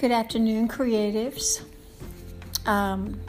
[0.00, 1.60] Good afternoon, creatives.
[2.64, 3.20] Um,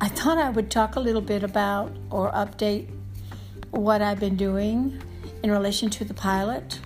[0.00, 2.88] I thought I would talk a little bit about or update
[3.70, 5.00] what I've been doing
[5.44, 6.80] in relation to the pilot.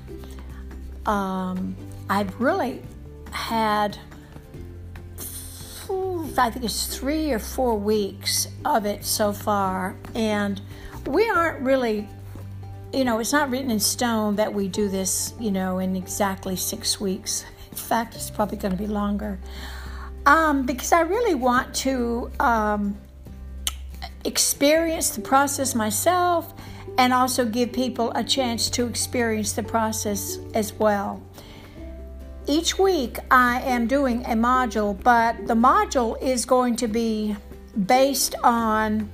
[1.06, 1.74] Um,
[2.10, 2.82] I've really
[3.30, 3.96] had,
[5.88, 10.60] I think it's three or four weeks of it so far, and
[11.06, 12.06] we aren't really,
[12.92, 16.56] you know, it's not written in stone that we do this, you know, in exactly
[16.56, 17.46] six weeks.
[17.72, 19.38] In fact, it's probably going to be longer.
[20.26, 22.96] Um, because I really want to um,
[24.24, 26.54] experience the process myself
[26.98, 31.20] and also give people a chance to experience the process as well.
[32.46, 37.34] Each week I am doing a module, but the module is going to be
[37.86, 39.10] based on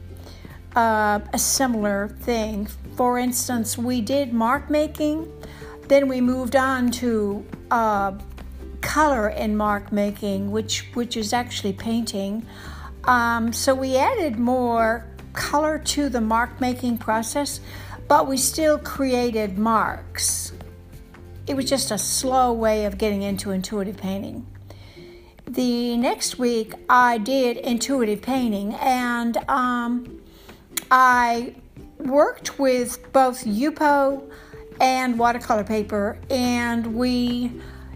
[0.75, 2.67] uh, a similar thing.
[2.97, 5.31] For instance, we did mark making,
[5.89, 8.13] then we moved on to uh,
[8.89, 12.47] color in mark making, which which is actually painting.
[13.05, 17.61] Um, so we added more color to the mark making process,
[18.09, 20.53] but we still created marks.
[21.47, 24.47] It was just a slow way of getting into intuitive painting.
[25.47, 30.21] The next week, I did intuitive painting, and um,
[30.91, 31.55] I
[31.99, 34.31] worked with both Yupo
[34.81, 37.53] and watercolor paper, and we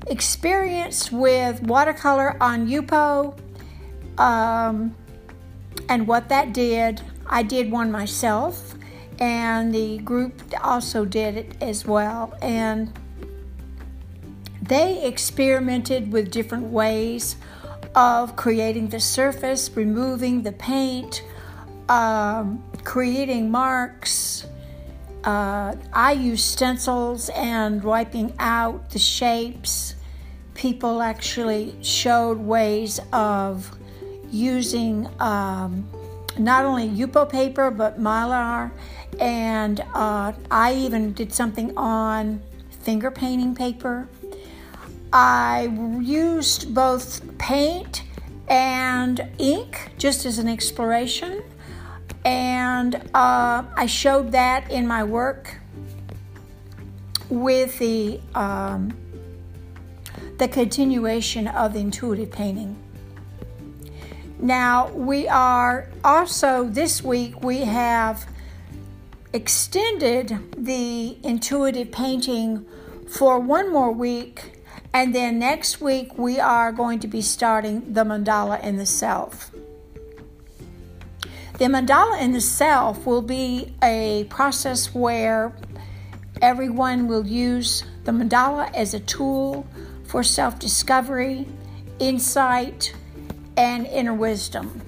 [0.07, 3.39] experience with watercolor on Yupo
[4.19, 4.95] um,
[5.89, 7.01] and what that did.
[7.27, 8.75] I did one myself,
[9.19, 12.37] and the group also did it as well.
[12.43, 12.93] And
[14.61, 17.37] they experimented with different ways
[17.95, 21.23] of creating the surface, removing the paint,
[21.89, 24.47] um, creating marks,
[25.25, 29.95] uh, I use stencils and wiping out the shapes.
[30.55, 33.71] People actually showed ways of
[34.31, 35.89] using um,
[36.39, 38.71] not only Yupo paper but Mylar,
[39.21, 44.09] and uh, I even did something on finger painting paper.
[45.13, 48.03] I used both paint
[48.49, 51.43] and ink just as an exploration
[52.25, 55.59] and uh, I showed that in my work
[57.29, 58.97] with the um,
[60.39, 62.77] the continuation of the intuitive painting.
[64.39, 68.27] Now we are also this week we have
[69.33, 72.67] extended the intuitive painting
[73.09, 74.61] for one more week,
[74.93, 79.52] and then next week we are going to be starting the mandala in the self.
[81.63, 85.53] The mandala in the self will be a process where
[86.41, 89.65] everyone will use the mandala as a tool
[90.09, 91.47] for self discovery,
[92.01, 92.93] insight,
[93.57, 94.83] and inner wisdom.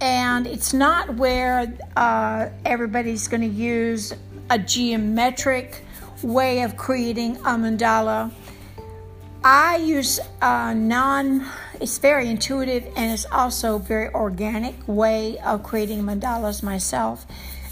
[0.00, 4.14] And it's not where uh, everybody's going to use
[4.50, 5.82] a geometric
[6.22, 8.30] way of creating a mandala.
[9.42, 11.44] I use a non
[11.80, 17.26] it's very intuitive and it's also very organic way of creating mandalas myself.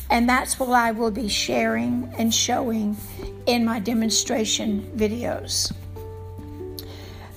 [0.08, 2.96] And that's what I will be sharing and showing
[3.46, 5.72] in my demonstration videos.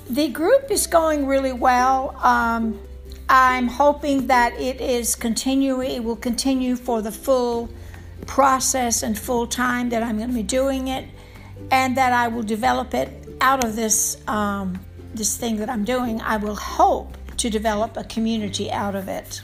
[0.09, 2.15] The group is going really well.
[2.23, 2.79] Um,
[3.27, 7.69] I'm hoping that it is continuing, it will continue for the full
[8.25, 11.07] process and full time that I'm going to be doing it,
[11.71, 14.79] and that I will develop it out of this um,
[15.13, 19.41] this thing that I'm doing, I will hope to develop a community out of it.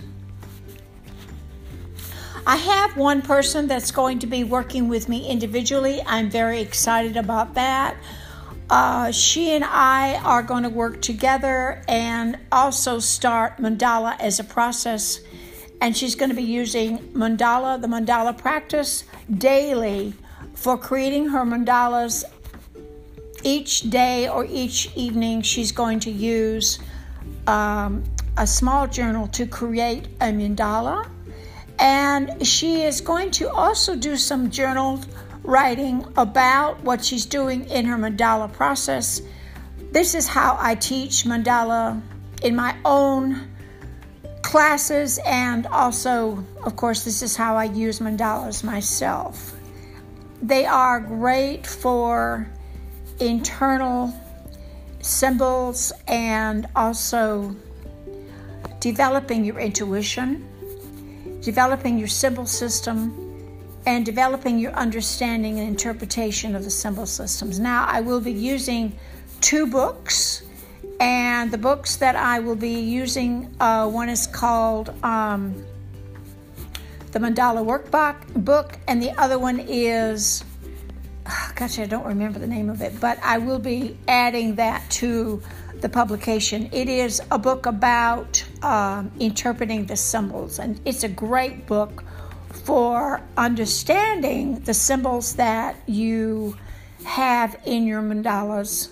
[2.47, 6.03] I have one person that's going to be working with me individually.
[6.05, 7.95] I'm very excited about that.
[8.69, 14.43] Uh, she and I are going to work together and also start mandala as a
[14.43, 15.19] process.
[15.81, 20.13] And she's going to be using mandala, the mandala practice, daily
[20.53, 22.23] for creating her mandalas
[23.45, 26.79] each day or each evening, she's going to use
[27.47, 28.03] um,
[28.37, 31.07] a small journal to create a mandala.
[31.77, 34.99] And she is going to also do some journal
[35.43, 39.21] writing about what she's doing in her mandala process.
[39.91, 42.01] This is how I teach mandala
[42.41, 43.47] in my own
[44.41, 49.53] classes, and also, of course, this is how I use mandalas myself.
[50.41, 52.47] They are great for
[53.19, 54.13] internal
[55.01, 57.55] symbols and also
[58.79, 60.47] developing your intuition,
[61.41, 63.21] developing your symbol system,
[63.85, 67.59] and developing your understanding and interpretation of the symbol systems.
[67.59, 68.97] Now, I will be using
[69.41, 70.41] two books,
[70.99, 75.65] And the books that I will be using uh, one is called um,
[77.11, 78.15] The Mandala Workbook,
[78.45, 80.43] book, and the other one is,
[81.27, 84.89] oh, gosh, I don't remember the name of it, but I will be adding that
[84.91, 85.41] to
[85.81, 86.69] the publication.
[86.71, 92.03] It is a book about um, interpreting the symbols, and it's a great book
[92.49, 96.57] for understanding the symbols that you
[97.05, 98.91] have in your mandalas.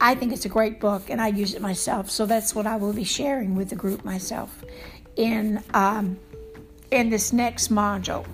[0.00, 2.10] I think it's a great book, and I use it myself.
[2.10, 4.64] So that's what I will be sharing with the group myself
[5.14, 6.18] in um,
[6.90, 8.26] in this next module.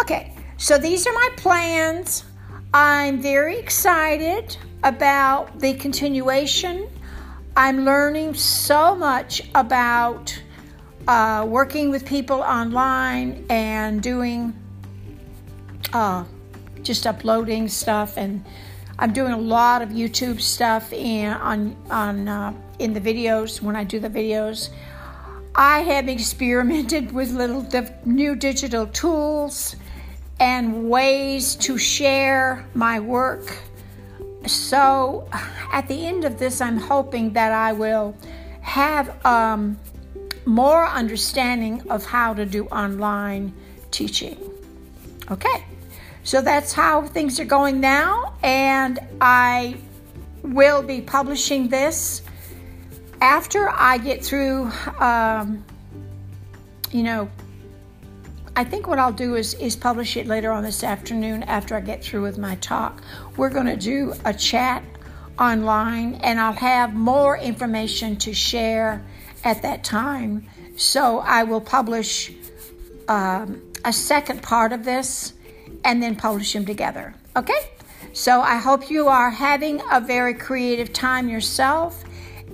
[0.00, 2.24] Okay, so these are my plans.
[2.72, 6.88] I'm very excited about the continuation.
[7.56, 10.36] I'm learning so much about
[11.06, 14.54] uh, working with people online and doing
[15.92, 16.24] uh,
[16.82, 18.44] just uploading stuff and
[18.98, 23.74] I'm doing a lot of YouTube stuff in on on uh, in the videos when
[23.74, 24.70] I do the videos.
[25.54, 27.66] I have experimented with little
[28.04, 29.76] new digital tools
[30.40, 33.56] and ways to share my work.
[34.46, 35.28] So,
[35.72, 38.16] at the end of this, I'm hoping that I will
[38.60, 39.78] have um,
[40.44, 43.52] more understanding of how to do online
[43.90, 44.38] teaching.
[45.30, 45.64] Okay,
[46.22, 49.76] so that's how things are going now, and I
[50.42, 52.22] will be publishing this
[53.20, 54.70] after I get through,
[55.00, 55.64] um,
[56.90, 57.30] you know,
[58.56, 61.80] I think what I'll do is, is publish it later on this afternoon after I
[61.80, 63.02] get through with my talk.
[63.36, 64.84] We're going to do a chat
[65.40, 69.04] online, and I'll have more information to share
[69.42, 70.46] at that time.
[70.76, 72.32] So I will publish
[73.08, 75.32] um, a second part of this
[75.84, 77.14] and then publish them together.
[77.36, 77.70] Okay?
[78.12, 82.04] So I hope you are having a very creative time yourself.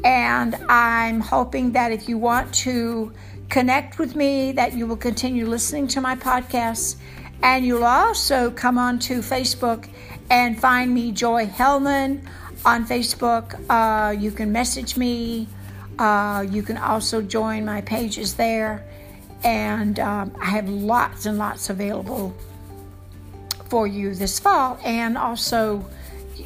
[0.02, 3.12] And I'm hoping that if you want to
[3.50, 6.96] connect with me, that you will continue listening to my podcasts.
[7.42, 9.88] And you'll also come on to Facebook
[10.30, 12.22] and find me, Joy Hellman,
[12.64, 13.60] on Facebook.
[13.68, 15.48] Uh, you can message me.
[15.98, 18.86] Uh, you can also join my pages there.
[19.42, 22.34] And um, I have lots and lots available
[23.68, 24.78] for you this fall.
[24.84, 25.84] And also,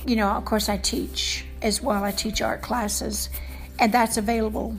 [0.06, 2.04] you know, of course, I teach as well.
[2.04, 3.30] I teach art classes,
[3.78, 4.76] and that's available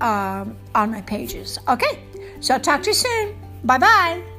[0.00, 1.58] um, on my pages.
[1.68, 2.04] Okay,
[2.40, 3.36] so I'll talk to you soon.
[3.64, 4.29] Bye bye.